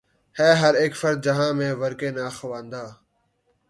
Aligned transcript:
ہے 0.35 0.49
ہر 0.61 0.73
اک 0.83 0.93
فرد 0.99 1.19
جہاں 1.25 1.51
میں 1.57 1.71
ورقِ 1.81 2.01
ناخواندہ 2.17 2.83